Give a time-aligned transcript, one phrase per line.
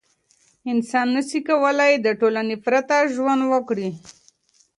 [0.71, 3.89] انسان نسي کولای له ټولنې پرته ژوند وکړي.